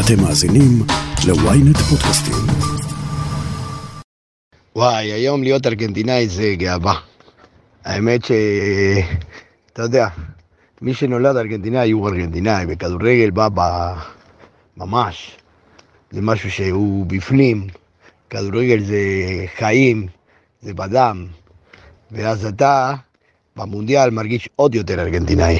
אתם 0.00 0.22
מאזינים 0.22 0.82
ל-ynet 1.26 1.78
פודקאסטים. 1.78 2.34
וואי, 4.76 5.12
היום 5.12 5.42
להיות 5.42 5.66
ארגנטינאי 5.66 6.28
זה 6.28 6.54
גאווה. 6.56 6.94
האמת 7.84 8.24
ש... 8.24 8.32
אתה 9.72 9.82
יודע, 9.82 10.08
מי 10.82 10.94
שנולד 10.94 11.36
ארגנטינאי 11.36 11.90
הוא 11.90 12.08
ארגנטינאי, 12.08 12.64
וכדורגל 12.68 13.30
בא 13.30 13.48
ב... 13.54 13.60
ממש. 14.76 15.36
זה 16.10 16.22
משהו 16.22 16.50
שהוא 16.50 17.06
בפנים. 17.06 17.66
כדורגל 18.30 18.80
זה 18.84 18.98
חיים, 19.56 20.06
זה 20.62 20.74
בדם. 20.74 21.26
ואז 22.10 22.46
אתה 22.46 22.94
במונדיאל 23.56 24.10
מרגיש 24.10 24.48
עוד 24.56 24.74
יותר 24.74 25.00
ארגנטינאי. 25.00 25.58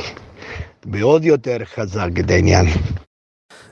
ועוד 0.93 1.25
יותר 1.25 1.57
חזק 1.75 2.09
את 2.20 2.30
העניין. 2.30 2.66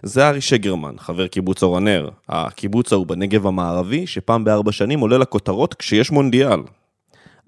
זה 0.03 0.29
ארי 0.29 0.41
שגרמן, 0.41 0.95
חבר 0.99 1.27
קיבוץ 1.27 1.63
אור 1.63 1.77
הנר. 1.77 2.09
הקיבוץ 2.29 2.93
ההוא 2.93 3.07
בנגב 3.07 3.47
המערבי, 3.47 4.07
שפעם 4.07 4.45
בארבע 4.45 4.73
שנים 4.73 5.01
עולה 5.01 5.19
לכותרות 5.19 5.75
כשיש 5.75 6.11
מונדיאל. 6.11 6.61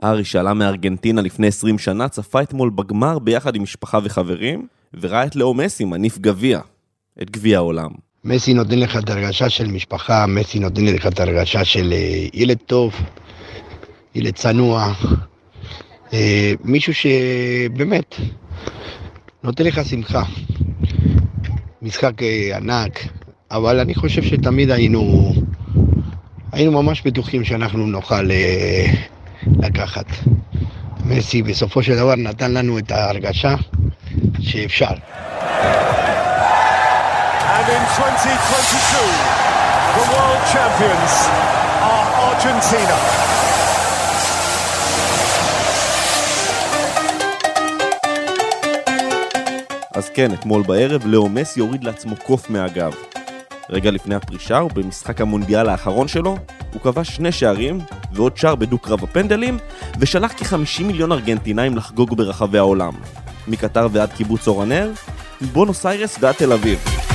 ארי 0.05 0.25
שעלה 0.25 0.55
מארגנטינה 0.55 1.23
לפני 1.23 1.47
20 1.47 1.79
שנה, 1.79 2.09
צפה 2.09 2.43
אתמול 2.43 2.70
בגמר 2.70 3.19
ביחד 3.19 3.56
עם 3.56 3.62
משפחה 3.62 3.98
וחברים, 4.05 4.67
וראה 5.01 5.27
את 5.27 5.37
לאו 5.37 5.55
מסי 5.55 5.84
מניף 5.84 6.19
גביע, 6.19 6.61
את 7.23 7.30
גביע 7.30 7.56
העולם. 7.56 7.91
מסי 8.25 8.55
נותן 8.55 8.79
לך 8.79 8.97
את 8.97 9.11
הרגשה 9.11 9.48
של 9.48 9.67
משפחה, 9.67 10.27
מסי 10.27 10.59
נותן 10.59 10.84
לך 10.84 11.06
את 11.06 11.20
הרגשה 11.20 11.65
של 11.65 11.92
אה, 11.92 12.27
ילד 12.34 12.59
טוב, 12.67 12.95
ילד 14.15 14.34
צנוע, 14.34 14.92
אה, 16.12 16.53
מישהו 16.65 16.95
שבאמת 16.95 18.15
נותן 19.45 19.65
לך 19.65 19.81
שמחה. 19.84 20.23
משחק 21.83 22.23
אה, 22.23 22.57
ענק, 22.57 23.01
אבל 23.51 23.81
אני 23.81 23.95
חושב 23.95 24.23
שתמיד 24.23 24.71
היינו, 24.71 25.33
היינו 26.53 26.83
ממש 26.83 27.03
בטוחים 27.03 27.45
שאנחנו 27.45 27.87
נוכל 27.87 28.31
אה, 28.31 28.87
לקחת. 29.62 30.07
מסי 31.05 31.43
בסופו 31.43 31.83
של 31.83 31.97
דבר 31.97 32.15
נתן 32.17 32.53
לנו 32.53 32.79
את 32.79 32.91
ההרגשה 32.91 33.55
שאפשר. 34.41 34.87
And 37.59 37.69
in 37.69 37.83
2022, 37.83 39.03
the 39.97 40.05
world 40.13 40.42
champions 40.53 41.13
are 41.83 42.07
Argentina. 42.29 43.48
אז 49.99 50.11
כן, 50.15 50.35
אתמול 50.35 50.63
בערב 50.63 51.07
לאו 51.07 51.29
מסי 51.29 51.61
הוריד 51.61 51.85
לעצמו 51.85 52.17
קוף 52.17 52.51
מהגב. 52.51 52.95
רגע 53.71 53.91
לפני 53.91 54.15
הפרישה, 54.15 54.63
ובמשחק 54.63 55.21
המונדיאל 55.21 55.69
האחרון 55.69 56.09
שלו, 56.09 56.37
הוא 56.73 56.81
כבש 56.83 57.09
שני 57.09 57.33
שערים, 57.33 57.79
ועוד 58.13 58.37
שער 58.37 58.55
בדו-קרב 58.55 59.05
הפנדלים, 59.05 59.59
ושלח 59.99 60.33
כ-50 60.33 60.85
מיליון 60.85 61.13
ארגנטינאים 61.13 61.77
לחגוג 61.77 62.17
ברחבי 62.17 62.59
העולם. 62.59 62.93
מקטר 63.49 63.89
ועד 63.93 64.13
קיבוץ 64.13 64.49
אור 64.49 64.63
הנר, 64.63 64.93
מבונוס 65.41 65.87
איירס 65.87 66.17
ועד 66.21 66.35
תל 66.35 66.53
אביב. 66.53 67.08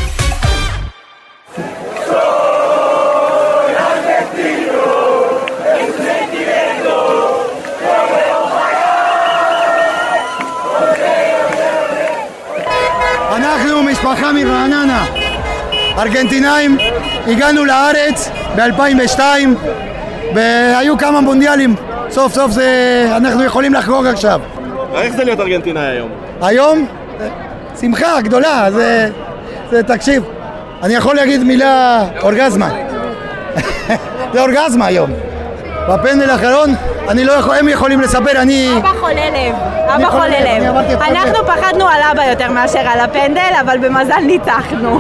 מרעננה, 14.44 15.06
ארגנטינאים, 15.98 16.78
הגענו 17.28 17.66
לארץ 17.66 18.30
ב-2002 18.56 19.20
והיו 20.36 20.98
כמה 20.98 21.22
מונדיאלים, 21.22 21.76
סוף 22.10 22.34
סוף 22.34 22.52
זה, 22.52 23.08
אנחנו 23.18 23.44
יכולים 23.44 23.74
לחגוג 23.74 24.06
עכשיו. 24.06 24.42
איך 24.96 25.16
זה 25.16 25.24
להיות 25.24 25.40
ארגנטינאי 25.40 25.86
היום? 25.86 26.10
היום, 26.42 26.88
שמחה 27.82 28.22
גדולה, 28.22 28.72
זה, 28.72 29.10
זה 29.72 29.84
תקשיב, 29.84 30.24
אני 30.84 30.94
יכול 30.94 31.16
להגיד 31.16 31.44
מילה 31.44 32.04
אורגזמה. 32.22 32.70
זה 34.34 34.42
אורגזמה 34.42 34.86
היום. 34.86 35.10
בפנדל 35.90 36.30
האחרון, 36.30 36.70
אני 37.10 37.24
לא 37.24 37.32
יכול, 37.32 37.56
הם 37.56 37.68
יכולים 37.68 38.02
לספר, 38.02 38.42
אני... 38.42 38.78
אבא 38.78 38.92
חולה 39.00 39.30
לב, 39.30 39.56
אבא 39.88 40.10
חולה 40.10 40.24
חולה 40.24 40.60
לב, 40.60 40.76
אנחנו. 41.02 41.46
פחדנו 41.48 41.88
על 41.88 42.02
אבא 42.12 42.24
יותר 42.24 42.52
מאשר 42.52 42.80
על 42.80 43.00
הפנדל, 43.00 43.52
אבל 43.62 43.78
במזל 43.78 44.20
ניצחנו. 44.20 45.00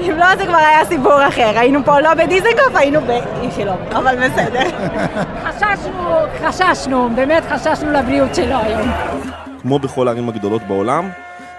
אם 0.00 0.18
לא, 0.18 0.36
זה 0.36 0.46
כבר 0.46 0.56
היה 0.56 0.84
סיפור 0.84 1.28
אחר. 1.28 1.58
היינו 1.58 1.84
פה 1.84 2.00
לא 2.00 2.14
בדיזנגוף, 2.14 2.74
היינו 2.74 3.00
באיכילוב, 3.00 3.76
אבל 3.92 4.16
בסדר. 4.16 4.62
חששנו, 5.46 6.14
חששנו, 6.44 7.08
באמת 7.14 7.42
חששנו 7.50 7.92
לבריאות 7.92 8.34
שלו 8.34 8.56
היום. 8.62 8.90
כמו 9.62 9.78
בכל 9.78 10.08
הערים 10.08 10.28
הגדולות 10.28 10.62
בעולם, 10.62 11.10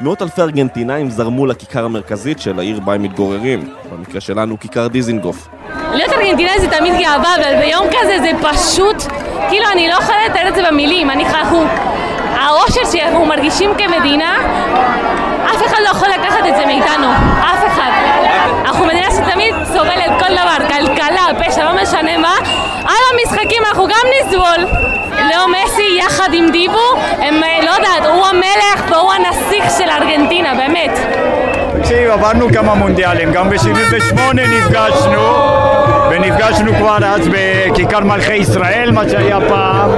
מאות 0.01 0.21
אלפי 0.21 0.41
ארגנטינאים 0.41 1.09
זרמו 1.09 1.45
לכיכר 1.45 1.85
המרכזית 1.85 2.39
של 2.39 2.59
העיר 2.59 2.79
בה 2.79 2.93
הם 2.93 3.03
מתגוררים, 3.03 3.69
במקרה 3.91 4.21
שלנו 4.21 4.59
כיכר 4.59 4.87
דיזינגוף. 4.87 5.47
להיות 5.93 6.13
ארגנטינאי 6.13 6.59
זה 6.59 6.67
תמיד 6.67 6.93
גאווה, 6.93 7.35
אבל 7.35 7.55
ביום 7.59 7.87
כזה 7.87 8.17
זה 8.19 8.31
פשוט, 8.41 9.03
כאילו 9.49 9.65
אני 9.71 9.87
לא 9.87 9.93
יכולה 9.93 10.17
לתאר 10.25 10.47
את 10.47 10.55
זה 10.55 10.61
במילים, 10.71 11.09
אני 11.09 11.25
אנחנו, 11.25 11.65
האושר 12.35 12.81
שאנחנו 12.91 13.25
מרגישים 13.25 13.71
כמדינה, 13.77 14.37
אף 15.45 15.65
אחד 15.65 15.77
לא 15.83 15.89
יכול 15.89 16.07
לקחת 16.09 16.47
את 16.49 16.55
זה 16.55 16.65
מאיתנו, 16.65 17.07
אף 17.39 17.67
אחד. 17.67 17.91
אנחנו 18.65 18.85
מדינה 18.85 19.07
שתמיד 19.11 19.55
סובלת 19.65 20.11
כל 20.19 20.33
דבר, 20.33 20.67
כלכלה, 20.67 21.27
פשע, 21.39 21.63
לא 21.63 21.81
משנה 21.81 22.17
מה, 22.17 22.35
על 22.83 23.03
המשחקים 23.13 23.63
אנחנו 23.67 23.87
גם 23.87 24.05
נסבול. 24.19 24.67
לאו 25.09 25.47
מסי 25.47 25.99
יחד 25.99 26.29
עם 26.33 26.51
דיבו, 26.51 26.93
הם, 27.19 27.41
לא 27.65 27.71
יודעת, 27.71 28.05
הוא 28.05 28.25
המלך 28.25 28.91
והוא 28.91 29.11
הנסיך 29.13 29.65
של 29.77 29.89
ארגנטינה, 29.89 30.55
באמת. 30.55 30.99
תקשיב, 31.79 32.09
עברנו 32.09 32.47
כמה 32.53 32.73
מונדיאלים, 32.73 33.31
גם 33.31 33.49
ב-78 33.49 34.33
נפגשנו, 34.33 35.37
ונפגשנו 36.13 36.73
כבר 36.73 36.97
אז 37.05 37.27
בכיכר 37.27 37.99
מלכי 37.99 38.33
ישראל, 38.33 38.91
מה 38.91 39.09
שהיה 39.09 39.39
פעם. 39.49 39.89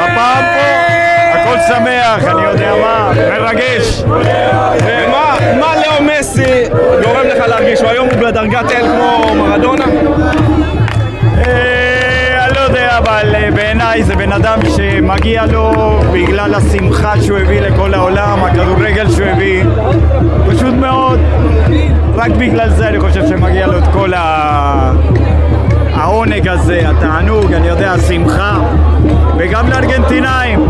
הפעם 0.00 0.44
פה, 0.54 0.94
הכל 1.34 1.56
שמח, 1.68 2.24
אני 2.24 2.42
יודע 2.46 2.72
מה, 2.82 3.12
מרגש. 3.30 4.02
ומה 4.84 5.36
מה 5.60 5.74
לאו 5.76 6.02
מסי 6.02 6.64
גורם 7.04 7.26
לך 7.26 7.48
להרגיש? 7.48 7.80
הוא 7.80 7.90
היום 7.90 8.08
הוא 8.10 8.18
בדרגת 8.18 8.70
אל 8.70 8.86
כמו 8.86 9.34
מרדונה? 9.34 9.84
אבל 12.98 13.34
אה, 13.34 13.50
בעיניי 13.50 14.04
זה 14.04 14.16
בן 14.16 14.32
אדם 14.32 14.58
שמגיע 14.76 15.46
לו 15.46 15.72
בגלל 16.12 16.54
השמחה 16.54 17.22
שהוא 17.22 17.38
הביא 17.38 17.60
לכל 17.60 17.94
העולם, 17.94 18.44
הכדורגל 18.44 19.10
שהוא 19.10 19.26
הביא, 19.26 19.64
פשוט 20.48 20.74
מאוד. 20.74 21.20
רק 22.14 22.30
בגלל 22.30 22.70
זה 22.70 22.88
אני 22.88 23.00
חושב 23.00 23.26
שמגיע 23.28 23.66
לו 23.66 23.78
את 23.78 23.84
כל 23.92 24.14
ה... 24.14 24.92
העונג 25.92 26.48
הזה, 26.48 26.90
התענוג, 26.90 27.52
אני 27.52 27.68
יודע, 27.68 27.92
השמחה, 27.92 28.74
וגם 29.38 29.68
לארגנטינאים, 29.70 30.60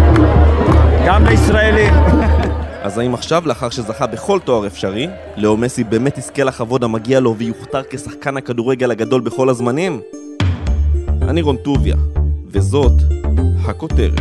גם 1.07 1.27
לישראלים. 1.27 1.95
אז 2.85 2.99
האם 2.99 3.15
עכשיו, 3.15 3.43
לאחר 3.47 3.71
שזכה 3.71 4.07
בכל 4.07 4.39
תואר 4.45 4.67
אפשרי, 4.67 5.09
לאו 5.37 5.57
מסי 5.57 5.85
באמת 5.85 6.19
יזכה 6.19 6.45
לכבוד 6.45 6.85
המגיע 6.85 7.21
לו 7.21 7.37
ויוכתר 7.37 7.83
כשחקן 7.91 8.37
הכדורגל 8.37 8.91
הגדול 8.91 9.21
בכל 9.21 9.49
הזמנים? 9.49 10.01
אני 11.29 11.43
רון 11.43 11.57
טוביה, 11.57 11.97
וזאת 12.47 12.93
הכותרת. 13.65 14.21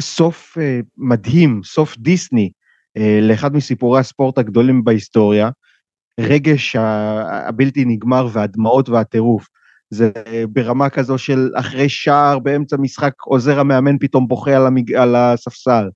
סוף 0.00 0.58
אה, 0.60 0.80
מדהים, 0.96 1.60
סוף 1.64 1.98
דיסני, 1.98 2.50
אה, 2.96 3.18
לאחד 3.22 3.54
מסיפורי 3.54 4.00
הספורט 4.00 4.38
הגדולים 4.38 4.84
בהיסטוריה. 4.84 5.50
רגש 6.20 6.76
הבלתי 7.46 7.84
נגמר 7.84 8.28
והדמעות 8.32 8.88
והטירוף. 8.88 9.46
זה 9.90 10.10
אה, 10.26 10.44
ברמה 10.48 10.90
כזו 10.90 11.18
של 11.18 11.50
אחרי 11.56 11.88
שער 11.88 12.38
באמצע 12.38 12.76
משחק 12.76 13.12
עוזר 13.22 13.60
המאמן 13.60 13.98
פתאום 14.00 14.28
בוכה 14.28 14.56
על, 14.56 14.66
המג... 14.66 14.94
על 14.94 15.16
הספסל. 15.16 15.88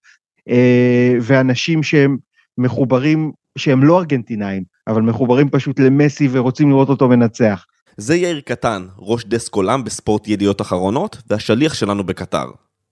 אה, 0.48 1.14
ואנשים 1.20 1.82
שהם 1.82 2.16
מחוברים, 2.58 3.32
שהם 3.58 3.84
לא 3.84 3.98
ארגנטינאים, 3.98 4.62
אבל 4.86 5.02
מחוברים 5.02 5.50
פשוט 5.50 5.80
למסי 5.80 6.28
ורוצים 6.30 6.70
לראות 6.70 6.88
אותו 6.88 7.08
מנצח. 7.08 7.64
זה 7.96 8.16
יאיר 8.16 8.40
קטן, 8.40 8.86
ראש 8.98 9.24
דסק 9.24 9.54
עולם 9.54 9.84
בספורט 9.84 10.28
ידיעות 10.28 10.60
אחרונות, 10.60 11.22
והשליח 11.30 11.74
שלנו 11.74 12.04
בקטר. 12.04 12.46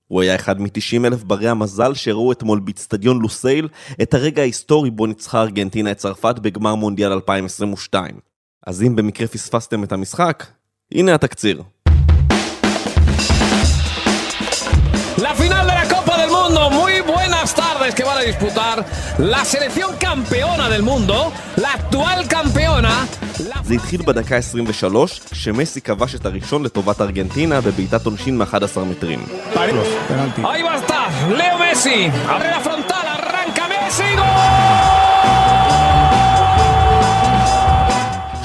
הוא 0.08 0.22
היה 0.22 0.34
אחד 0.34 0.60
מ-90 0.60 1.06
אלף 1.06 1.22
ברי 1.22 1.48
המזל 1.48 1.94
שראו 1.94 2.32
אתמול 2.32 2.60
באצטדיון 2.60 3.20
לוסייל 3.22 3.68
את 4.02 4.14
הרגע 4.14 4.42
ההיסטורי 4.42 4.90
בו 4.90 5.06
ניצחה 5.06 5.42
ארגנטינה 5.42 5.90
את 5.90 5.96
צרפת 5.96 6.38
בגמר 6.38 6.74
מונדיאל 6.74 7.12
2022. 7.12 8.14
אז 8.66 8.82
אם 8.82 8.96
במקרה 8.96 9.26
פספסתם 9.26 9.84
את 9.84 9.92
המשחק, 9.92 10.46
הנה 10.94 11.14
התקציר. 11.14 11.62
la 15.18 15.71
tardes 17.92 17.94
que 17.94 18.04
van 18.04 18.18
a 18.18 18.20
disputar 18.20 18.84
la 19.18 19.44
selección 19.44 19.96
campeona 19.96 20.68
del 20.68 20.82
mundo, 20.82 21.32
la 21.56 21.72
actual 21.72 22.26
campeona. 22.28 23.06
זה 23.64 23.74
התחיל 23.74 24.02
בדקה 24.02 24.36
23, 24.36 25.20
כשמסי 25.30 25.80
כבש 25.80 26.14
את 26.14 26.26
הראשון 26.26 26.62
לטובת 26.64 27.00
ארגנטינה 27.00 27.60
בבעיטת 27.60 28.06
עונשין 28.06 28.38
מ-11 28.38 28.78
מטרים. 28.90 29.24
Ahí 29.54 30.62
va 30.62 30.72
a 30.72 30.78
estar 30.82 31.08
Leo 31.38 31.56
Messi. 31.58 31.98
Abre 32.34 32.50
la 32.56 32.60
frontal, 32.66 33.06
arranca 33.16 33.64
Messi. 33.72 34.16
¡Gol! 34.16 35.22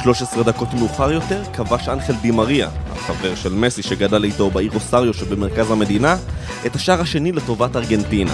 13 0.04 0.44
דקות 0.44 0.74
מאוחר 0.74 1.12
יותר 1.12 1.42
כבש 1.54 1.90
אנחל 1.90 2.14
דימריה, 2.22 2.70
החבר 2.92 3.36
של 3.36 3.54
מסי 3.54 3.84
שגדל 3.84 4.24
איתו 4.24 4.50
בעיר 4.50 4.72
אוסריו 4.76 5.14
שבמרכז 5.14 5.72
המדינה, 5.72 6.18
את 6.66 6.76
השער 6.76 7.02
השני 7.02 7.32
לטובת 7.32 7.76
ארגנטינה. 7.76 8.34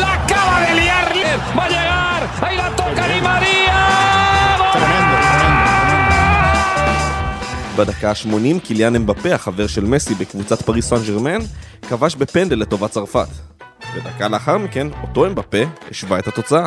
La 0.00 0.12
acaba 0.18 0.56
de 0.66 0.72
liar. 0.80 1.06
Va 1.56 1.64
a 1.64 1.68
llegar. 1.74 2.20
Ahí 2.42 2.56
la 2.56 2.68
toca 2.80 3.04
Di 3.10 3.20
María. 3.28 3.78
בדקה 7.76 8.10
ה-80 8.10 8.60
קיליאן 8.66 8.96
אמבפה, 8.96 9.34
החבר 9.34 9.66
של 9.66 9.84
מסי 9.84 10.14
בקבוצת 10.14 10.62
פריס 10.62 10.88
סן 10.88 11.02
ג'רמן, 11.06 11.38
כבש 11.88 12.14
בפנדל 12.14 12.58
לטובת 12.58 12.90
צרפת. 12.90 13.28
ודקה 13.94 14.28
לאחר 14.28 14.58
מכן, 14.58 14.86
אותו 15.02 15.26
אמבפה 15.26 15.58
השווה 15.90 16.18
את 16.18 16.28
התוצאה. 16.28 16.66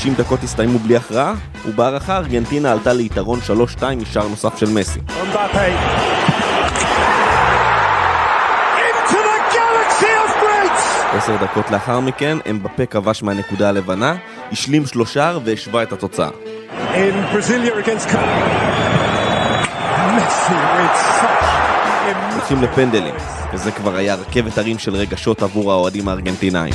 90 0.00 0.14
דקות 0.14 0.42
הסתיימו 0.42 0.78
בלי 0.78 0.96
הכרעה, 0.96 1.34
ובהערכה 1.66 2.16
ארגנטינה 2.16 2.72
עלתה 2.72 2.92
ליתרון 2.92 3.38
3-2 3.80 3.84
משער 3.96 4.28
נוסף 4.28 4.58
של 4.58 4.70
מסי. 4.70 5.00
עשר 11.12 11.36
דקות 11.36 11.70
לאחר 11.70 12.00
מכן, 12.00 12.38
אמבפה 12.50 12.86
כבש 12.86 13.22
מהנקודה 13.22 13.68
הלבנה, 13.68 14.14
השלים 14.52 14.86
שלושה 14.86 15.36
והשווה 15.44 15.82
את 15.82 15.92
התוצאה. 15.92 16.28
הולכים 22.32 22.62
לפנדלים, 22.62 23.14
וזה 23.52 23.72
כבר 23.72 23.96
היה 23.96 24.14
רכבת 24.14 24.58
הרים 24.58 24.78
של 24.78 24.94
רגשות 24.94 25.42
עבור 25.42 25.72
האוהדים 25.72 26.08
הארגנטינאים. 26.08 26.74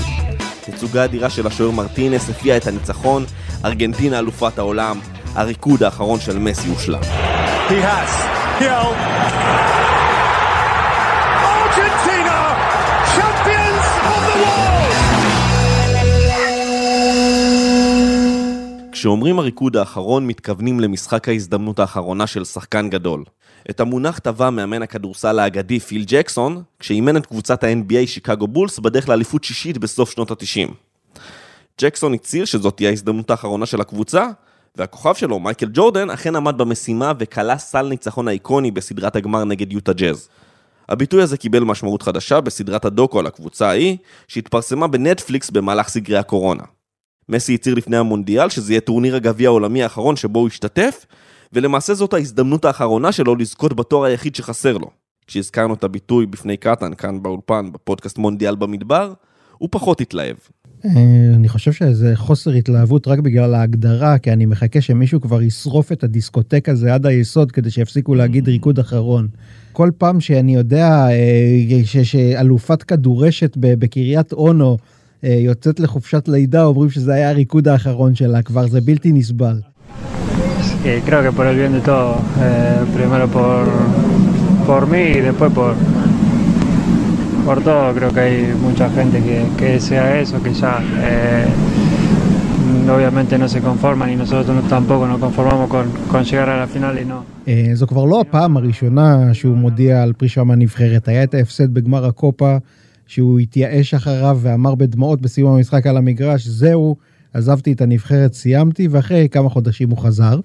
תצוגה 0.66 1.06
אדירה 1.06 1.30
של 1.30 1.48
השוער 1.48 1.72
מרטינס 1.72 2.30
הביאה 2.30 2.58
את 2.58 2.68
הניצחון, 2.68 3.26
ארגנטינה 3.66 4.20
אלופת 4.20 4.60
העולם, 4.60 5.00
הריקוד 5.36 5.84
האחרון 5.84 6.20
של 6.20 6.40
מסי 6.40 6.68
הושלם. 6.68 7.02
He 7.70 7.72
has. 7.72 8.62
Hill. 8.62 9.75
כשאומרים 19.06 19.40
הריקוד 19.40 19.78
האחרון, 19.78 20.28
מתכוונים 20.28 20.80
למשחק 20.80 21.30
ההזדמנות 21.30 21.80
האחרונה 21.80 22.28
של 22.28 22.46
שחקן 22.46 22.90
גדול. 22.90 23.24
את 23.70 23.80
המונח 23.80 24.20
טבע 24.20 24.50
מאמן 24.50 24.82
הכדורסל 24.82 25.40
האגדי 25.40 25.80
פיל 25.80 26.04
ג'קסון, 26.08 26.64
כשאימן 26.80 27.18
את 27.18 27.26
קבוצת 27.26 27.64
ה-NBA 27.64 28.08
שיקגו 28.08 28.48
בולס 28.48 28.80
בדרך 28.80 29.10
לאליפות 29.10 29.44
שישית 29.44 29.78
בסוף 29.78 30.12
שנות 30.12 30.32
ה-90. 30.32 30.72
ג'קסון 31.82 32.14
הצהיר 32.14 32.46
שזאת 32.46 32.78
תהיה 32.78 32.90
ההזדמנות 32.90 33.32
האחרונה 33.32 33.66
של 33.66 33.82
הקבוצה, 33.82 34.28
והכוכב 34.76 35.14
שלו, 35.14 35.40
מייקל 35.40 35.70
ג'ורדן, 35.74 36.10
אכן 36.10 36.36
עמד 36.36 36.58
במשימה 36.58 37.14
וכלה 37.20 37.58
סל 37.58 37.88
ניצחון 37.88 38.28
האיקוני 38.28 38.72
בסדרת 38.72 39.16
הגמר 39.16 39.44
נגד 39.44 39.74
יוטה 39.74 39.94
ג'אז. 39.94 40.30
הביטוי 40.90 41.22
הזה 41.22 41.38
קיבל 41.38 41.64
משמעות 41.64 42.02
חדשה 42.02 42.42
בסדרת 42.42 42.86
הדוקו 42.86 43.20
על 43.20 43.28
הקבוצה 43.28 43.68
ההיא, 43.68 43.98
שהתפרסמה 44.28 44.88
בנטפליקס 44.88 45.50
במהלך 45.50 45.88
סגרי 45.88 46.18
הקורונה. 46.18 46.64
מסי 47.30 47.56
הצהיר 47.56 47.76
לפני 47.76 47.98
המונדיאל 47.98 48.50
שזה 48.50 48.74
יהיה 48.74 48.82
טורניר 48.82 49.16
הגביע 49.16 49.50
העולמי 49.50 49.84
האחרון 49.84 50.16
שבו 50.16 50.40
הוא 50.40 50.48
השתתף, 50.48 51.06
ולמעשה 51.54 51.94
זאת 51.94 52.14
ההזדמנות 52.14 52.66
האחרונה 52.66 53.12
שלו 53.12 53.36
לזכות 53.36 53.74
בתואר 53.76 54.04
היחיד 54.04 54.36
שחסר 54.36 54.78
לו. 54.78 54.90
כשהזכרנו 55.28 55.74
את 55.74 55.84
הביטוי 55.84 56.26
בפני 56.26 56.58
קטן, 56.58 56.94
כאן 56.94 57.24
באולפן, 57.24 57.72
בפודקאסט 57.72 58.18
מונדיאל 58.18 58.56
במדבר, 58.56 59.14
הוא 59.58 59.70
פחות 59.72 60.02
התלהב. 60.02 60.36
אה, 60.86 60.92
אני 61.36 61.50
חושב 61.50 61.72
שזה 61.74 62.12
חוסר 62.16 62.52
התלהבות 62.52 63.08
רק 63.08 63.20
בגלל 63.20 63.54
ההגדרה, 63.54 64.18
כי 64.18 64.32
אני 64.32 64.46
מחכה 64.46 64.82
שמישהו 64.82 65.22
כבר 65.22 65.42
ישרוף 65.42 65.92
את 65.92 66.04
הדיסקוטק 66.04 66.70
הזה 66.70 66.94
עד 66.94 67.06
היסוד 67.06 67.52
כדי 67.52 67.72
שיפסיקו 67.72 68.16
להגיד 68.16 68.48
ריקוד 68.48 68.80
אחרון. 68.80 69.28
כל 69.72 69.92
פעם 69.98 70.22
שאני 70.22 70.56
יודע 70.56 71.08
אה, 71.10 72.04
שאלופת 72.04 72.84
כדורשת 72.84 73.58
בקריית 73.58 74.34
אונו 74.34 74.78
יוצאת 75.30 75.80
לחופשת 75.80 76.28
לידה, 76.28 76.64
אומרים 76.64 76.90
שזה 76.90 77.14
היה 77.14 77.30
הריקוד 77.30 77.68
האחרון 77.68 78.16
שלה 78.16 78.42
כבר, 78.42 78.68
זה 78.68 78.82
בלתי 78.82 79.12
נסבל. 79.12 79.60
Y 80.84 81.02
creo 81.08 81.22
que 81.26 81.32
por 81.38 81.46
el 81.48 81.56
bien 81.62 81.74
de 81.74 81.82
todos, 81.92 82.18
eh, 82.46 82.80
primero 82.98 83.26
por, 83.38 83.64
por 84.68 84.82
mí 84.92 85.04
y 85.18 85.22
después 85.30 85.52
por, 85.60 85.74
por 87.46 87.58
todo, 87.68 87.86
creo 87.98 88.12
que 88.16 88.20
hay 88.28 88.38
mucha 88.68 88.88
gente 88.98 89.18
que, 89.28 89.38
que 89.58 89.66
desea 89.78 90.06
eso, 90.22 90.36
que 90.44 90.54
ya 90.62 90.74
eh, 91.10 91.46
obviamente 92.96 93.34
no 93.44 93.48
se 93.54 93.60
conforman 93.70 94.08
y 94.14 94.16
nosotros 94.16 94.56
no- 94.58 94.62
tampoco 94.78 95.04
nos 95.12 95.20
conformamos 95.26 95.68
con, 95.74 95.86
con 96.12 96.22
llegar 96.30 96.50
a 96.50 96.58
la 96.64 96.68
final 96.68 96.96
y 97.04 97.06
no. 97.06 97.20
אה, 97.48 97.70
זו 97.74 97.88
כבר 97.88 98.06
לא 98.06 98.22
הפעם 98.22 98.58
הראשונה 98.58 99.34
שהוא 99.34 99.58
מודיע 99.58 100.04
על 100.04 100.14
פרישה 100.14 100.44
מהנבחרת. 100.44 101.08
היה 101.08 101.24
את 101.24 101.34
ההפסד 101.34 101.74
בגמר 101.74 102.06
הקופה, 102.06 102.58
שהוא 103.08 103.40
התייאש 103.40 103.94
אחריו 103.94 104.40
ואמר 104.42 104.76
בדמעות 104.76 105.22
בסיום 105.22 105.56
המשחק 105.56 105.88
על 105.88 105.98
המגרש, 105.98 106.48
זהו, 106.48 106.96
עזבתי 107.34 107.72
את 107.72 107.82
הנבחרת, 107.82 108.34
סיימתי, 108.34 108.88
ואחרי 108.88 109.28
כמה 109.30 109.50
חודשים 109.50 109.90
הוא 109.90 109.98
חזר. 109.98 110.40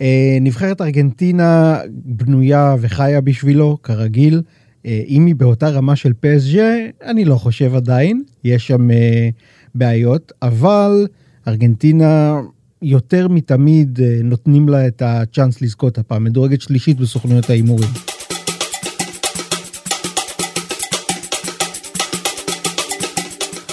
אה, 0.00 0.38
נבחרת 0.40 0.80
ארגנטינה 0.80 1.78
בנויה 1.90 2.76
וחיה 2.80 3.20
בשבילו, 3.20 3.78
כרגיל. 3.82 4.42
אה, 4.86 5.02
אם 5.08 5.26
היא 5.26 5.34
באותה 5.34 5.68
רמה 5.68 5.96
של 5.96 6.12
PSG, 6.12 6.58
אני 7.02 7.24
לא 7.24 7.34
חושב 7.34 7.74
עדיין, 7.74 8.22
יש 8.44 8.66
שם 8.66 8.90
אה, 8.90 9.28
בעיות, 9.74 10.32
אבל 10.42 11.06
ארגנטינה 11.48 12.40
יותר 12.82 13.28
מתמיד 13.28 13.98
נותנים 14.24 14.68
לה 14.68 14.86
את 14.86 15.02
הצ'אנס 15.02 15.62
לזכות 15.62 15.98
הפעם, 15.98 16.24
מדורגת 16.24 16.60
שלישית 16.60 16.96
בסוכנויות 16.96 17.50
ההימורים. 17.50 18.15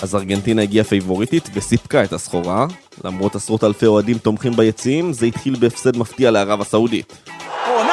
אז 0.04 0.16
ארגנטינה 0.16 0.62
הגיעה 0.62 0.86
פייבוריטית 0.86 1.50
וסיפקה 1.54 2.04
את 2.04 2.14
הסחורה. 2.14 2.68
למרות 3.04 3.36
עשרות 3.36 3.64
אלפי 3.64 3.86
אוהדים 3.86 4.18
תומכים 4.18 4.54
ביציעים, 4.54 5.14
זה 5.14 5.26
התחיל 5.26 5.56
בהפסד 5.60 5.98
מפתיע 5.98 6.32
לערב 6.32 6.62
הסעודית. 6.62 7.14
Oh. 7.28 7.84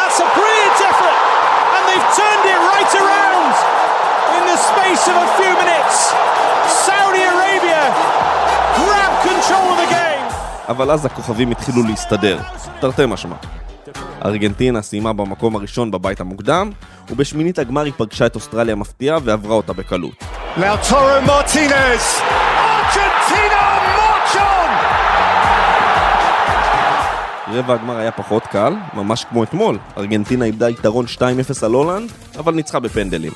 אבל 10.69 10.91
אז 10.91 11.05
הכוכבים 11.05 11.51
התחילו 11.51 11.83
להסתדר, 11.83 12.39
תרתי 12.81 13.03
משמע. 13.09 13.37
ארגנטינה 14.25 14.83
סיימה 14.83 15.13
במקום 15.13 15.57
הראשון 15.57 15.91
בבית 15.91 16.21
המוקדם, 16.21 16.71
ובשמינית 17.11 17.59
הגמר 17.59 17.85
היא 17.85 17.93
פגשה 17.97 18.27
את 18.27 18.35
אוסטרליה 18.35 18.75
מפתיעה 18.75 19.19
ועברה 19.25 19.55
אותה 19.55 19.73
בקלות. 19.73 20.30
Lautaro 20.57 21.23
Martinez. 21.27 22.05
March 23.97 24.35
on! 24.37 24.71
רבע 27.49 27.75
הגמר 27.75 27.97
היה 27.97 28.13
פחות 28.13 28.47
קל, 28.47 28.75
ממש 28.95 29.25
כמו 29.25 29.45
אתמול. 29.45 29.79
ארגנטינה 29.97 30.45
איבדה 30.45 30.71
יתרון 30.71 31.07
2-0 31.17 31.21
על 31.63 31.73
הולנד, 31.73 32.11
אבל 32.39 32.55
ניצחה 32.55 32.81
בפנדלים. 32.81 33.33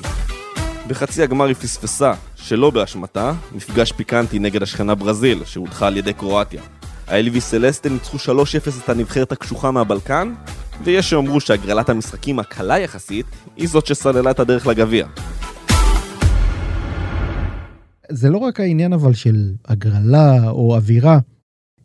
בחצי 0.87 1.23
הגמר 1.23 1.45
היא 1.45 1.55
פספסה, 1.55 2.13
שלא 2.35 2.69
באשמתה, 2.69 3.33
מפגש 3.51 3.91
פיקנטי 3.91 4.39
נגד 4.39 4.63
השכנה 4.63 4.95
ברזיל, 4.95 5.45
שהודחה 5.45 5.87
על 5.87 5.97
ידי 5.97 6.13
קרואטיה. 6.13 6.61
האלווי 7.07 7.41
סלסטה 7.41 7.89
ניצחו 7.89 8.17
3-0 8.17 8.19
את 8.83 8.89
הנבחרת 8.89 9.31
הקשוחה 9.31 9.71
מהבלקן, 9.71 10.33
ויש 10.83 11.09
שאומרו 11.09 11.39
שהגרלת 11.39 11.89
המשחקים 11.89 12.39
הקלה 12.39 12.79
יחסית, 12.79 13.25
היא 13.57 13.67
זאת 13.67 13.85
שסללה 13.85 14.31
את 14.31 14.39
הדרך 14.39 14.67
לגביע. 14.67 15.05
זה 18.09 18.29
לא 18.29 18.37
רק 18.37 18.59
העניין 18.59 18.93
אבל 18.93 19.13
של 19.13 19.53
הגרלה 19.65 20.49
או 20.49 20.75
אווירה, 20.75 21.19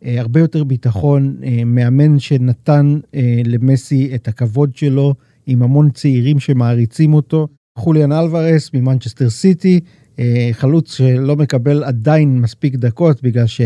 אה, 0.05 0.19
הרבה 0.19 0.39
יותר 0.39 0.63
ביטחון, 0.63 1.35
אה, 1.43 1.63
מאמן 1.65 2.19
שנתן 2.19 2.99
אה, 3.15 3.41
למסי 3.45 4.11
את 4.15 4.27
הכבוד 4.27 4.75
שלו, 4.75 5.13
עם 5.47 5.63
המון 5.63 5.89
צעירים 5.89 6.39
שמעריצים 6.39 7.13
אותו. 7.13 7.47
חוליאן 7.77 8.11
אלוורס 8.11 8.73
ממנצ'סטר 8.73 9.29
סיטי, 9.29 9.79
אה, 10.19 10.49
חלוץ 10.51 10.93
שלא 10.93 11.35
מקבל 11.35 11.83
עדיין 11.83 12.41
מספיק 12.41 12.75
דקות 12.75 13.23
בגלל 13.23 13.47
ש... 13.47 13.61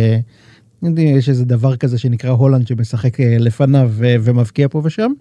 יש 0.98 1.30
איזה 1.30 1.46
דבר 1.46 1.76
כזה 1.76 1.98
שנקרא 1.98 2.32
הולנד 2.32 2.68
שמשחק 2.68 3.20
אה, 3.20 3.38
לפניו 3.40 3.92
ומבקיע 3.98 4.68
פה 4.68 4.82
ושם. 4.84 5.12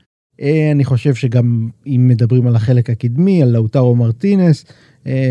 אני 0.72 0.84
חושב 0.84 1.14
שגם 1.14 1.68
אם 1.86 2.08
מדברים 2.08 2.46
על 2.46 2.56
החלק 2.56 2.90
הקדמי, 2.90 3.42
על 3.42 3.48
לאוטרו 3.48 3.94
מרטינס 3.94 4.64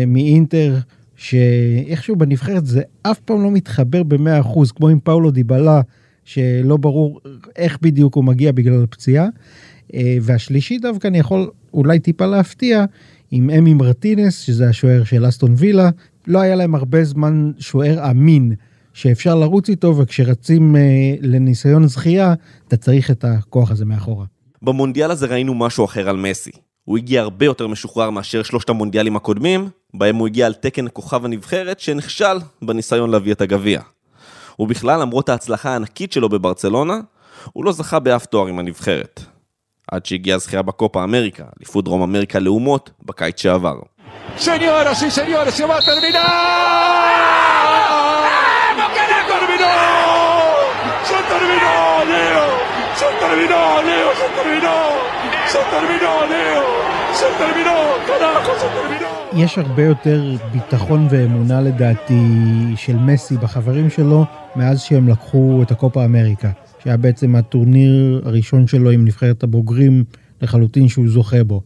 מאינטר, 0.06 0.78
שאיכשהו 1.24 2.16
בנבחרת 2.16 2.66
זה 2.66 2.82
אף 3.02 3.20
פעם 3.20 3.42
לא 3.42 3.50
מתחבר 3.50 4.02
ב-100%, 4.02 4.72
כמו 4.74 4.88
עם 4.88 5.00
פאולו 5.00 5.30
דיבלה, 5.30 5.80
שלא 6.24 6.76
ברור 6.76 7.20
איך 7.56 7.78
בדיוק 7.82 8.14
הוא 8.14 8.24
מגיע 8.24 8.52
בגלל 8.52 8.84
הפציעה. 8.84 9.26
והשלישי 10.22 10.78
דווקא 10.78 11.08
אני 11.08 11.18
יכול 11.18 11.50
אולי 11.74 11.98
טיפה 11.98 12.26
להפתיע, 12.26 12.84
עם 13.30 13.50
אמי 13.50 13.74
מרטינס, 13.74 14.40
שזה 14.40 14.68
השוער 14.68 15.04
של 15.04 15.28
אסטון 15.28 15.54
וילה, 15.56 15.90
לא 16.26 16.40
היה 16.40 16.56
להם 16.56 16.74
הרבה 16.74 17.04
זמן 17.04 17.50
שוער 17.58 18.10
אמין 18.10 18.52
שאפשר 18.92 19.34
לרוץ 19.34 19.68
איתו, 19.68 19.96
וכשרצים 19.96 20.76
אה, 20.76 20.80
לניסיון 21.20 21.86
זכייה, 21.86 22.34
אתה 22.68 22.76
צריך 22.76 23.10
את 23.10 23.24
הכוח 23.24 23.70
הזה 23.70 23.84
מאחורה. 23.84 24.24
במונדיאל 24.62 25.10
הזה 25.10 25.26
ראינו 25.26 25.54
משהו 25.54 25.84
אחר 25.84 26.08
על 26.08 26.16
מסי. 26.16 26.50
הוא 26.84 26.98
הגיע 26.98 27.22
הרבה 27.22 27.46
יותר 27.46 27.66
משוחרר 27.66 28.10
מאשר 28.10 28.42
שלושת 28.42 28.68
המונדיאלים 28.68 29.16
הקודמים, 29.16 29.68
בהם 29.94 30.16
הוא 30.16 30.26
הגיע 30.26 30.46
על 30.46 30.54
תקן 30.54 30.86
כוכב 30.92 31.24
הנבחרת 31.24 31.80
שנכשל 31.80 32.36
בניסיון 32.62 33.10
להביא 33.10 33.32
את 33.32 33.40
הגביע. 33.40 33.80
ובכלל, 34.58 35.00
למרות 35.00 35.28
ההצלחה 35.28 35.70
הענקית 35.70 36.12
שלו 36.12 36.28
בברצלונה, 36.28 37.00
הוא 37.52 37.64
לא 37.64 37.72
זכה 37.72 37.98
באף 37.98 38.26
תואר 38.26 38.46
עם 38.46 38.58
הנבחרת. 38.58 39.20
עד 39.92 40.06
שהגיעה 40.06 40.36
הזכייה 40.36 40.62
בקופה 40.62 41.04
אמריקה, 41.04 41.44
אליפות 41.58 41.84
דרום 41.84 42.02
אמריקה 42.02 42.38
לאומות, 42.38 42.90
בקיץ 43.02 43.40
שעבר. 43.40 43.78
Señoras 44.36 45.02
y 45.02 45.10
señores. 45.10 45.54
¡Se 55.54 55.60
terminó, 55.74 56.12
Leo! 56.32 56.62
¡Se 57.20 57.28
terminó! 57.40 57.76
¡Carajo, 58.08 58.52
se 58.60 58.68
terminó! 58.76 59.10
יש 59.36 59.58
הרבה 59.58 59.82
יותר 59.82 60.36
ביטחון 60.52 61.06
ואמונה 61.10 61.60
לדעתי 61.60 62.22
של 62.76 62.96
מסי 62.96 63.36
בחברים 63.36 63.90
שלו 63.90 64.24
מאז 64.56 64.80
שהם 64.80 65.08
לקחו 65.08 65.62
את 65.62 65.70
הקופה 65.70 66.04
אמריקה. 66.04 66.50
שהיה 66.78 66.96
בעצם 66.96 67.36
הטורניר 67.36 68.22
הראשון 68.24 68.66
שלו 68.66 68.90
עם 68.90 69.04
נבחרת 69.04 69.42
הבוגרים 69.42 70.04
לחלוטין 70.42 70.88
שהוא 70.88 71.08
זוכה 71.08 71.44
בו. 71.44 71.62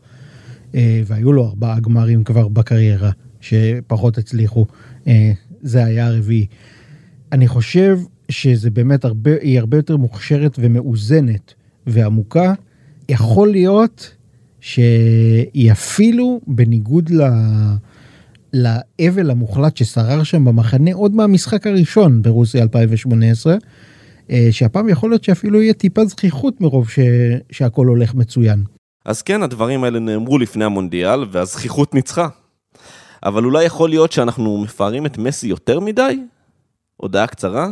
אה, 0.74 1.02
והיו 1.06 1.32
לו 1.32 1.46
ארבעה 1.46 1.80
גמרים 1.80 2.24
כבר 2.24 2.48
בקריירה, 2.48 3.10
שפחות 3.40 4.18
הצליחו. 4.18 4.66
אה, 5.06 5.32
זה 5.62 5.84
היה 5.84 6.06
הרביעי. 6.06 6.46
אני 7.32 7.48
חושב 7.48 7.98
שזה 8.28 8.70
באמת 8.70 9.04
הרבה, 9.04 9.30
היא 9.40 9.58
הרבה 9.58 9.76
יותר 9.76 9.96
מוכשרת 9.96 10.56
ומאוזנת 10.58 11.54
ועמוקה. 11.86 12.54
יכול 13.08 13.50
להיות 13.50 14.14
שהיא 14.60 15.72
אפילו, 15.72 16.40
בניגוד 16.46 17.10
ל... 17.10 17.22
לאבל 18.52 19.30
המוחלט 19.30 19.76
ששרר 19.76 20.22
שם 20.22 20.44
במחנה 20.44 20.90
עוד 20.94 21.14
מהמשחק 21.14 21.66
הראשון 21.66 22.22
ברוסיה 22.22 22.62
2018, 22.62 23.56
אה, 24.30 24.48
שהפעם 24.50 24.88
יכול 24.88 25.10
להיות 25.10 25.24
שאפילו 25.24 25.62
יהיה 25.62 25.74
טיפה 25.74 26.04
זכיחות 26.04 26.60
מרוב 26.60 26.88
ש... 26.88 26.98
שהכל 27.50 27.86
הולך 27.86 28.14
מצוין. 28.14 28.64
אז 29.04 29.22
כן, 29.22 29.42
הדברים 29.42 29.84
האלה 29.84 29.98
נאמרו 29.98 30.38
לפני 30.38 30.64
המונדיאל, 30.64 31.24
והזכיחות 31.30 31.94
ניצחה. 31.94 32.28
אבל 33.22 33.44
אולי 33.44 33.64
יכול 33.64 33.88
להיות 33.90 34.12
שאנחנו 34.12 34.58
מפארים 34.58 35.06
את 35.06 35.18
מסי 35.18 35.46
יותר 35.46 35.80
מדי? 35.80 36.20
הודעה 36.96 37.26
קצרה, 37.26 37.68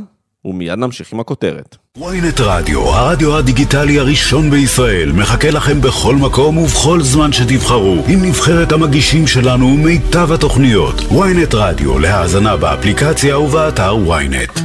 ומיד 0.46 0.78
נמשיך 0.78 1.12
עם 1.12 1.20
הכותרת. 1.20 1.76
ynet 1.98 2.40
רדיו, 2.40 2.80
הרדיו 2.80 3.36
הדיגיטלי 3.36 3.98
הראשון 3.98 4.50
בישראל, 4.50 5.12
מחכה 5.12 5.50
לכם 5.50 5.80
בכל 5.80 6.14
מקום 6.14 6.58
ובכל 6.58 7.02
זמן 7.02 7.32
שתבחרו, 7.32 7.96
עם 8.08 8.24
נבחרת 8.24 8.72
המגישים 8.72 9.26
שלנו 9.26 9.66
ומיטב 9.66 10.32
התוכניות. 10.32 10.94
ynet 10.94 11.54
רדיו, 11.54 11.98
להאזנה 11.98 12.56
באפליקציה 12.56 13.38
ובאתר 13.38 13.96
ynet. 13.96 14.60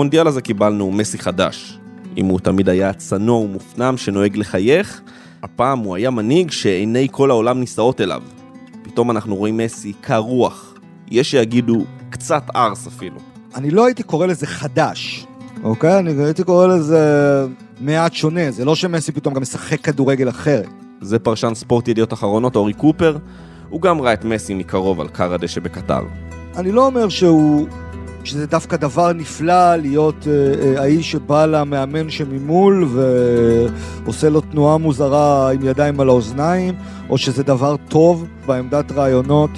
במונדיאל 0.00 0.26
הזה 0.26 0.40
קיבלנו 0.40 0.90
מסי 0.90 1.18
חדש. 1.18 1.78
אם 2.16 2.26
הוא 2.26 2.40
תמיד 2.40 2.68
היה 2.68 2.92
צנוע 2.92 3.38
ומופנם 3.38 3.96
שנוהג 3.96 4.36
לחייך, 4.36 5.00
הפעם 5.42 5.78
הוא 5.78 5.96
היה 5.96 6.10
מנהיג 6.10 6.50
שעיני 6.50 7.08
כל 7.10 7.30
העולם 7.30 7.60
נישאות 7.60 8.00
אליו. 8.00 8.22
פתאום 8.90 9.10
אנחנו 9.10 9.36
רואים 9.36 9.56
מסי 9.56 9.92
קר 10.00 10.18
רוח. 10.18 10.74
יש 11.10 11.30
שיגידו 11.30 11.84
קצת 12.10 12.42
ארס 12.56 12.86
אפילו. 12.86 13.16
אני 13.54 13.70
לא 13.70 13.86
הייתי 13.86 14.02
קורא 14.02 14.26
לזה 14.26 14.46
חדש, 14.46 15.26
אוקיי? 15.62 15.98
אני 15.98 16.24
הייתי 16.24 16.44
קורא 16.44 16.66
לזה 16.66 17.00
מעט 17.80 18.14
שונה. 18.14 18.50
זה 18.50 18.64
לא 18.64 18.74
שמסי 18.74 19.12
פתאום 19.12 19.34
גם 19.34 19.42
משחק 19.42 19.80
כדורגל 19.80 20.28
אחרת. 20.28 20.68
זה 21.00 21.18
פרשן 21.18 21.54
ספורט 21.54 21.88
ידיעות 21.88 22.12
אחרונות, 22.12 22.56
אורי 22.56 22.72
קופר. 22.72 23.16
הוא 23.68 23.80
גם 23.80 24.00
ראה 24.00 24.12
את 24.12 24.24
מסי 24.24 24.54
מקרוב 24.54 25.00
על 25.00 25.08
קר 25.08 25.34
הדשא 25.34 25.60
בקטר. 25.60 26.02
אני 26.56 26.72
לא 26.72 26.86
אומר 26.86 27.08
שהוא 27.08 27.68
שזה 28.24 28.46
דווקא 28.46 28.76
דבר 28.76 29.12
נפלא 29.12 29.76
להיות 29.76 30.26
אה, 30.26 30.32
אה, 30.32 30.82
האיש 30.82 31.12
שבא 31.12 31.46
למאמן 31.46 32.10
שממול 32.10 32.88
ועושה 34.04 34.28
לו 34.28 34.40
תנועה 34.40 34.78
מוזרה 34.78 35.52
עם 35.52 35.60
ידיים 35.62 36.00
על 36.00 36.08
האוזניים, 36.08 36.74
או 37.10 37.18
שזה 37.18 37.42
דבר 37.42 37.76
טוב 37.88 38.26
בעמדת 38.46 38.92
רעיונות 38.92 39.50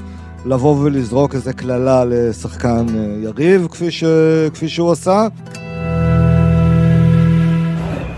לבוא 0.46 0.76
ולזרוק 0.82 1.34
איזה 1.34 1.52
קללה 1.52 2.04
לשחקן 2.04 2.86
אה, 2.94 3.16
יריב, 3.22 3.66
כפי, 3.70 3.90
ש... 3.90 4.04
כפי 4.54 4.68
שהוא 4.68 4.92
עשה. 4.92 5.26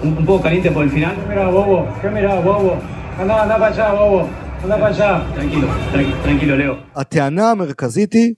un 0.05 0.27
poco 0.27 0.43
caliente 0.43 0.71
por 0.71 0.83
el 0.85 0.91
final. 0.91 1.15
Mira, 1.29 1.47
bobo, 1.57 1.77
¿qué 2.01 2.09
mira, 2.11 2.35
bobo? 2.41 2.77
Anda, 3.21 3.43
anda 3.43 3.57
para 3.59 3.73
allá, 3.75 3.87
bobo. 4.01 4.21
Anda 4.63 4.77
para 4.83 4.89
allá. 4.95 5.11
Tranquilo, 5.35 5.69
tranquilo, 6.25 6.57
Leo. 6.57 6.77
הטענה 6.97 7.51
המרכזית 7.51 8.13
היא 8.13 8.35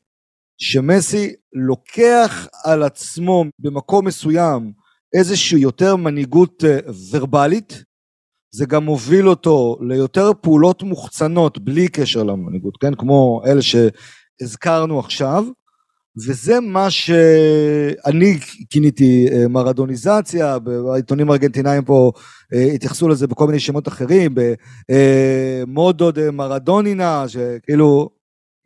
שמסי 0.58 1.32
לוקח 1.52 2.48
על 2.64 2.82
עצמו 2.82 3.44
במקום 3.58 4.06
מסוים 4.06 4.72
איזושהי 5.14 5.58
יותר 5.58 5.96
מנהיגות 5.96 6.64
אה, 6.64 6.78
ורבלית, 7.10 7.84
זה 8.54 8.66
גם 8.66 8.84
מוביל 8.84 9.28
אותו 9.28 9.78
ליותר 9.80 10.30
פעולות 10.40 10.82
מוחצנות 10.82 11.58
בלי 11.58 11.88
קשר 11.88 12.22
למנהיגות, 12.22 12.76
כן? 12.76 12.94
כמו 12.94 13.42
אלה 13.46 13.60
שהזכרנו 13.62 14.98
עכשיו, 14.98 15.44
וזה 16.26 16.60
מה 16.60 16.90
שאני 16.90 18.38
כיניתי 18.70 19.26
אה, 19.32 19.48
מרדוניזציה, 19.48 20.58
בעיתונים 20.58 21.30
הארגנטינאים 21.30 21.84
פה 21.84 22.12
אה, 22.54 22.72
התייחסו 22.74 23.08
לזה 23.08 23.26
בכל 23.26 23.46
מיני 23.46 23.60
שמות 23.60 23.88
אחרים, 23.88 24.34
במודו 24.86 26.10
דה 26.10 26.30
מרדונינה, 26.30 27.24
שכאילו 27.28 28.10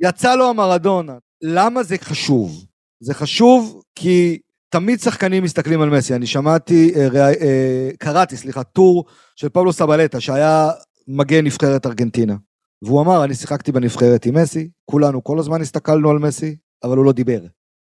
יצא 0.00 0.34
לו 0.34 0.50
המרדונה. 0.50 1.14
למה 1.42 1.82
זה 1.82 1.96
חשוב? 1.98 2.66
זה 3.00 3.14
חשוב 3.14 3.82
כי 3.94 4.38
תמיד 4.68 5.00
שחקנים 5.00 5.42
מסתכלים 5.42 5.80
על 5.80 5.90
מסי. 5.90 6.14
אני 6.14 6.26
שמעתי, 6.26 6.92
אה, 6.96 7.28
אה, 7.40 7.90
קראתי, 7.98 8.36
סליחה, 8.36 8.62
טור 8.62 9.04
של 9.36 9.48
פבלו 9.48 9.72
סבלטה, 9.72 10.20
שהיה 10.20 10.70
מגן 11.08 11.44
נבחרת 11.44 11.86
ארגנטינה. 11.86 12.36
והוא 12.82 13.02
אמר, 13.02 13.24
אני 13.24 13.34
שיחקתי 13.34 13.72
בנבחרת 13.72 14.26
עם 14.26 14.36
מסי, 14.36 14.70
כולנו 14.84 15.24
כל 15.24 15.38
הזמן 15.38 15.60
הסתכלנו 15.60 16.10
על 16.10 16.18
מסי, 16.18 16.56
אבל 16.84 16.96
הוא 16.96 17.04
לא 17.04 17.12
דיבר. 17.12 17.40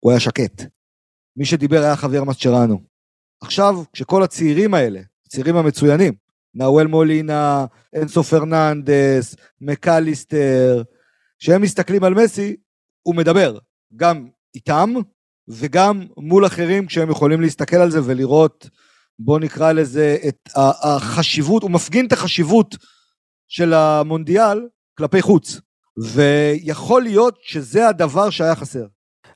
הוא 0.01 0.11
היה 0.11 0.21
שקט. 0.21 0.63
מי 1.37 1.45
שדיבר 1.45 1.83
היה 1.83 1.97
חבר 1.97 2.25
מסצ'רנו. 2.25 2.81
עכשיו, 3.41 3.83
כשכל 3.93 4.23
הצעירים 4.23 4.75
האלה, 4.75 5.01
הצעירים 5.27 5.57
המצוינים, 5.57 6.13
נאוול 6.55 6.87
מולינה, 6.87 7.67
אינסו 7.93 8.23
פרננדס, 8.23 9.37
מקליסטר, 9.61 10.83
כשהם 11.39 11.63
מסתכלים 11.63 12.05
על 12.05 12.15
מסי, 12.15 12.57
הוא 13.07 13.15
מדבר 13.15 13.59
גם 13.97 14.29
איתם 14.55 14.95
וגם 15.49 16.07
מול 16.17 16.47
אחרים 16.47 16.87
כשהם 16.87 17.11
יכולים 17.11 17.41
להסתכל 17.41 17.77
על 17.77 17.91
זה 17.91 18.01
ולראות, 18.05 18.69
בוא 19.19 19.41
נקרא 19.41 19.73
לזה, 19.73 20.17
את 20.29 20.51
החשיבות, 20.57 21.63
הוא 21.63 21.71
מפגין 21.71 22.07
את 22.07 22.13
החשיבות 22.13 22.77
של 23.49 23.75
המונדיאל 23.75 24.69
כלפי 24.99 25.23
חוץ. 25.23 25.61
ויכול 25.99 27.03
להיות 27.03 27.39
שזה 27.43 27.89
הדבר 27.89 28.31
שהיה 28.31 28.55
חסר. 28.55 28.87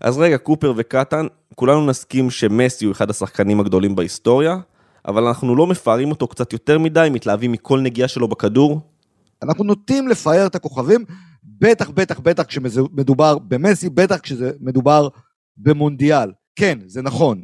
אז 0.01 0.19
רגע, 0.19 0.39
קופר 0.39 0.73
וקטן, 0.77 1.27
כולנו 1.55 1.87
נסכים 1.87 2.31
שמסי 2.31 2.85
הוא 2.85 2.93
אחד 2.93 3.11
השחקנים 3.11 3.61
הגדולים 3.61 3.97
בהיסטוריה, 3.97 4.57
אבל 5.09 5.25
אנחנו 5.25 5.57
לא 5.57 5.67
מפארים 5.67 6.11
אותו 6.11 6.29
קצת 6.29 6.53
יותר 6.53 6.79
מדי, 6.79 7.09
מתלהבים 7.13 7.53
מכל 7.53 7.81
נגיעה 7.81 8.09
שלו 8.09 8.29
בכדור? 8.29 8.81
אנחנו 9.43 9.65
נוטים 9.65 10.09
לפאר 10.09 10.47
את 10.47 10.55
הכוכבים, 10.55 11.05
בטח, 11.61 11.91
בטח, 11.91 12.21
בטח 12.21 12.43
כשמדובר 12.43 13.39
במסי, 13.39 13.89
בטח 13.89 14.19
כשזה 14.19 14.51
מדובר 14.61 15.09
במונדיאל. 15.57 16.33
כן, 16.57 16.79
זה 16.87 17.03
נכון, 17.03 17.43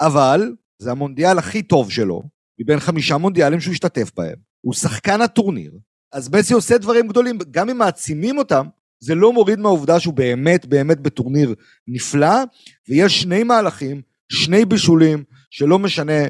אבל 0.00 0.54
זה 0.78 0.90
המונדיאל 0.90 1.38
הכי 1.38 1.62
טוב 1.62 1.90
שלו, 1.90 2.22
מבין 2.60 2.80
חמישה 2.80 3.16
מונדיאלים 3.16 3.60
שהוא 3.60 3.72
השתתף 3.72 4.10
בהם. 4.16 4.36
הוא 4.60 4.74
שחקן 4.74 5.20
הטורניר, 5.20 5.72
אז 6.12 6.34
מסי 6.34 6.54
עושה 6.54 6.78
דברים 6.78 7.08
גדולים, 7.08 7.38
גם 7.50 7.70
אם 7.70 7.78
מעצימים 7.78 8.38
אותם, 8.38 8.66
זה 9.00 9.14
לא 9.14 9.32
מוריד 9.32 9.58
מהעובדה 9.58 10.00
שהוא 10.00 10.14
באמת 10.14 10.66
באמת 10.66 11.00
בטורניר 11.00 11.54
נפלא, 11.88 12.44
ויש 12.88 13.22
שני 13.22 13.42
מהלכים, 13.42 14.02
שני 14.28 14.64
בישולים, 14.64 15.24
שלא 15.50 15.78
משנה 15.78 16.22
אה, 16.22 16.28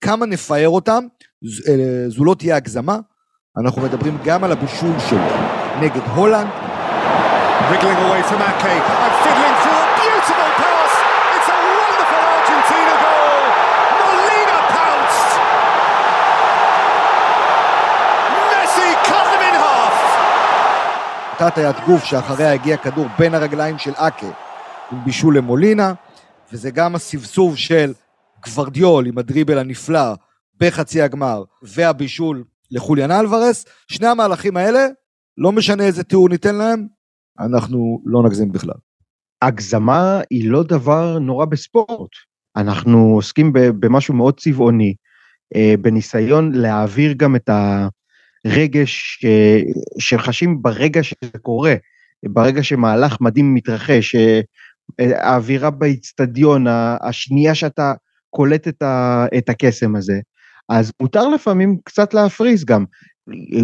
כמה 0.00 0.26
נפאר 0.26 0.68
אותם, 0.68 1.04
אה, 1.68 2.04
זו 2.08 2.24
לא 2.24 2.34
תהיה 2.38 2.56
הגזמה. 2.56 2.98
אנחנו 3.56 3.82
מדברים 3.82 4.18
גם 4.24 4.44
על 4.44 4.52
הבישול 4.52 4.98
שלו 5.10 5.61
נגד 5.80 6.00
הולנד. 6.14 6.48
Wriggling 7.70 8.00
away 8.06 8.22
from 8.28 8.40
Ake 8.50 8.76
and 9.04 9.14
fiddling 9.22 9.56
through 9.62 9.80
a 9.86 9.88
beautiful 10.00 10.50
pass. 10.60 10.92
It's 11.36 11.48
a 11.56 11.58
wonderful 11.80 12.22
Argentina 12.36 12.94
goal. 13.04 13.44
Molina 13.98 14.58
pounced. 14.74 15.30
Messi 18.50 18.88
cut 19.08 19.26
them 19.32 19.42
in 19.48 19.56
half. 19.64 19.96
אותה 21.32 21.46
הטיית 21.46 21.76
גוף 21.86 22.04
שאחריה 22.04 22.52
הגיע 22.52 22.76
כדור 22.76 23.06
בין 23.18 23.34
הרגליים 23.34 23.78
של 23.78 23.92
אקה 23.96 24.26
עם 24.92 25.04
בישול 25.04 25.36
למולינה, 25.36 25.92
וזה 26.52 26.70
גם 26.70 26.94
הסבסוב 26.94 27.56
של 27.56 27.92
גוורדיול 28.44 29.06
עם 29.06 29.18
הדריבל 29.18 29.58
הנפלא 29.58 30.14
בחצי 30.60 31.02
הגמר, 31.02 31.42
והבישול 31.62 32.44
לחוליאן 32.70 33.10
אלוורס. 33.10 33.64
שני 33.88 34.06
המהלכים 34.06 34.56
האלה, 34.56 34.86
לא 35.38 35.52
משנה 35.52 35.84
איזה 35.84 36.04
תיאור 36.04 36.28
ניתן 36.28 36.54
להם, 36.54 36.86
אנחנו 37.38 38.02
לא 38.04 38.22
נגזים 38.22 38.52
בכלל. 38.52 38.74
הגזמה 39.42 40.20
היא 40.30 40.50
לא 40.50 40.62
דבר 40.62 41.18
נורא 41.18 41.44
בספורט. 41.44 42.10
אנחנו 42.56 42.98
עוסקים 42.98 43.52
במשהו 43.52 44.14
מאוד 44.14 44.40
צבעוני, 44.40 44.94
אה, 45.56 45.74
בניסיון 45.80 46.52
להעביר 46.52 47.12
גם 47.12 47.36
את 47.36 47.50
הרגש 48.44 49.24
אה, 49.24 49.60
שחשים 49.98 50.62
ברגע 50.62 51.02
שזה 51.02 51.38
קורה, 51.42 51.74
ברגע 52.24 52.62
שמהלך 52.62 53.20
מדהים 53.20 53.54
מתרחש, 53.54 54.14
אה, 54.14 54.40
האווירה 55.00 55.70
באיצטדיון, 55.70 56.66
השנייה 57.00 57.54
שאתה 57.54 57.92
קולט 58.30 58.68
את 59.38 59.48
הקסם 59.48 59.96
הזה. 59.96 60.20
אז 60.68 60.92
מותר 61.02 61.28
לפעמים 61.28 61.78
קצת 61.84 62.14
להפריז 62.14 62.64
גם. 62.64 62.84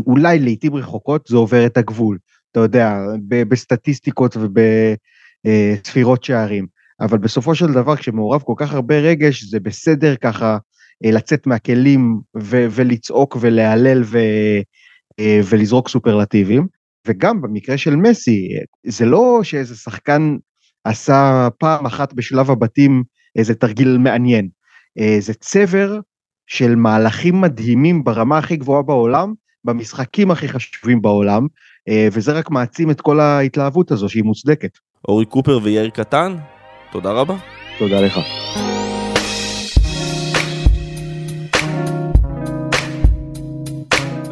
אולי 0.07 0.39
לעיתים 0.39 0.75
רחוקות 0.75 1.27
זה 1.27 1.37
עובר 1.37 1.67
את 1.67 1.77
הגבול, 1.77 2.19
אתה 2.53 2.61
יודע, 2.61 2.99
בסטטיסטיקות 3.29 4.37
ובספירות 4.37 6.25
שערים. 6.25 6.67
אבל 7.01 7.19
בסופו 7.19 7.55
של 7.55 7.73
דבר, 7.73 7.97
כשמעורב 7.97 8.43
כל 8.43 8.55
כך 8.57 8.73
הרבה 8.73 8.99
רגש, 8.99 9.45
זה 9.45 9.61
בסדר 9.61 10.17
ככה 10.17 10.59
אה, 11.05 11.11
לצאת 11.11 11.47
מהכלים 11.47 12.21
ו- 12.37 12.67
ולצעוק 12.71 13.37
ולהלל 13.41 14.03
ו- 14.05 14.61
אה, 15.21 15.41
ולזרוק 15.51 15.89
סופרלטיבים. 15.89 16.67
וגם 17.09 17.43
במקרה 17.43 17.79
של 17.79 17.97
מסי, 17.97 18.49
זה 18.87 19.07
לא 19.07 19.41
שאיזה 19.43 19.77
שחקן 19.77 20.37
עשה 20.85 21.49
פעם 21.59 21.87
אחת 21.87 22.13
בשלב 22.13 22.51
הבתים 22.51 23.03
איזה 23.39 23.55
תרגיל 23.55 23.99
מעניין. 23.99 24.49
אה, 24.99 25.17
זה 25.21 25.35
צבר 25.35 26.01
של 26.47 26.75
מהלכים 26.75 27.41
מדהימים 27.41 28.05
ברמה 28.05 28.39
הכי 28.39 28.57
גבוהה 28.57 28.83
בעולם, 28.83 29.33
במשחקים 29.69 30.31
הכי 30.31 30.49
חשובים 30.49 31.03
בעולם, 31.03 31.47
אה, 31.89 32.09
וזה 32.13 32.33
רק 32.33 32.51
מעצים 32.51 32.91
את 32.91 33.01
כל 33.01 33.21
ההתלהבות 33.21 33.91
הזו 33.91 34.09
שהיא 34.09 34.25
מוצדקת. 34.25 34.79
אורי 35.09 35.25
קופר 35.25 35.59
ויאיר 35.63 35.91
קטן, 35.91 36.37
תודה 36.93 37.11
רבה. 37.11 37.37
תודה 37.79 38.01
לך. 38.01 38.21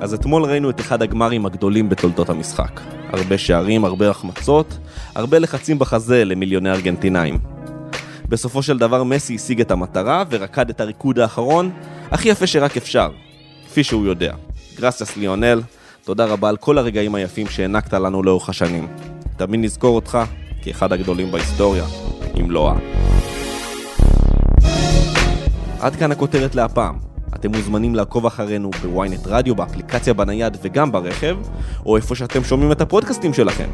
אז 0.01 0.15
אתמול 0.15 0.45
ראינו 0.45 0.71
את 0.71 0.81
אחד 0.81 1.03
הגמרים 1.03 1.47
הגדולים 1.47 1.89
בתולדות 1.89 2.29
המשחק. 2.29 2.81
הרבה 3.13 3.39
שערים, 3.39 3.85
הרבה 3.85 4.11
החמצות, 4.11 4.79
הרבה 5.15 5.39
לחצים 5.39 5.79
בחזה 5.79 6.25
למיליוני 6.25 6.71
ארגנטינאים. 6.71 7.39
בסופו 8.29 8.63
של 8.63 8.79
דבר 8.79 9.05
מסי 9.05 9.35
השיג 9.35 9.61
את 9.61 9.71
המטרה 9.71 10.25
ורקד 10.31 10.71
את 10.71 10.81
הריקוד 10.81 11.19
האחרון 11.19 11.71
הכי 12.11 12.29
יפה 12.29 12.47
שרק 12.47 12.77
אפשר, 12.77 13.11
כפי 13.67 13.85
שהוא 13.85 14.07
יודע. 14.07 14.46
גרסיאס 14.81 15.17
ליונל, 15.17 15.63
תודה 16.05 16.25
רבה 16.25 16.49
על 16.49 16.57
כל 16.57 16.79
הרגעים 16.79 17.15
היפים 17.15 17.47
שהענקת 17.47 17.93
לנו 17.93 18.23
לאורך 18.23 18.49
השנים. 18.49 18.89
תמיד 19.37 19.61
נזכור 19.61 19.97
אותך 19.97 20.19
כאחד 20.63 20.93
הגדולים 20.93 21.31
בהיסטוריה, 21.31 21.85
אם 22.41 22.51
לא 22.51 22.71
ה... 22.71 22.77
עד 25.81 25.97
כאן 25.97 26.13
הכותרת 26.13 26.55
להפעם. 26.55 26.99
אתם 27.35 27.57
מוזמנים 27.57 27.95
לעקוב 27.95 28.27
אחרינו 28.27 28.71
בוויינט 28.83 29.27
רדיו, 29.27 29.55
באפליקציה 29.55 30.15
בנייד 30.15 30.57
וגם 30.63 30.93
ברכב, 30.93 31.37
או 31.87 31.97
איפה 31.97 32.15
שאתם 32.15 32.45
שומעים 32.45 32.73
את 32.73 32.81
הפודקאסטים 32.81 33.35
שלכם. 33.35 33.69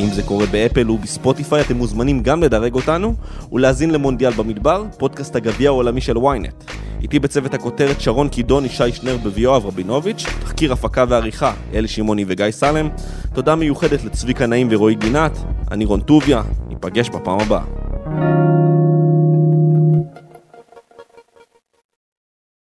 אם 0.00 0.06
זה 0.06 0.22
קורה 0.22 0.46
באפל 0.46 0.90
ובספוטיפיי, 0.90 1.60
אתם 1.60 1.76
מוזמנים 1.76 2.22
גם 2.22 2.42
לדרג 2.42 2.74
אותנו 2.74 3.14
ולהזין 3.52 3.90
למונדיאל 3.90 4.32
במדבר, 4.32 4.84
פודקאסט 4.98 5.36
הגביע 5.36 5.68
העולמי 5.68 6.00
של 6.00 6.16
ynet. 6.16 6.72
איתי 7.02 7.18
בצוות 7.18 7.54
הכותרת 7.54 8.00
שרון 8.00 8.28
קידון, 8.28 8.64
ישי 8.64 8.92
שנר 8.92 9.16
ויואב 9.34 9.66
רבינוביץ', 9.66 10.26
תחקיר 10.40 10.72
הפקה 10.72 11.04
ועריכה, 11.08 11.52
אלי 11.74 11.88
שמעוני 11.88 12.24
וגיא 12.28 12.50
סלם. 12.50 12.88
תודה 13.34 13.54
מיוחדת 13.54 14.04
לצביקה 14.04 14.46
נעים 14.46 14.68
ורועי 14.70 14.94
גינת, 14.94 15.38
אני 15.70 15.84
רון 15.84 16.00
טוביה, 16.00 16.42
ניפגש 16.68 17.08
בפעם 17.08 17.40
הבאה. 17.40 18.47